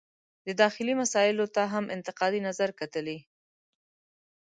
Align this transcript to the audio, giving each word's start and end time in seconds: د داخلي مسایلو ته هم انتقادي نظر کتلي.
د 0.45 0.47
داخلي 0.61 0.93
مسایلو 1.01 1.45
ته 1.55 1.63
هم 1.73 1.85
انتقادي 1.95 2.39
نظر 2.47 2.69
کتلي. 2.79 3.17